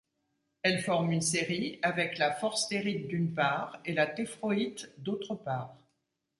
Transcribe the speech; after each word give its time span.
Elle 0.63 0.81
forme 0.81 1.11
une 1.11 1.21
série 1.21 1.77
avec 1.83 2.17
la 2.17 2.31
forstérite 2.33 3.07
d'une 3.07 3.35
part 3.35 3.79
et 3.85 3.93
la 3.93 4.07
téphroïte 4.07 4.89
d'autre 4.97 5.35
part. 5.35 5.77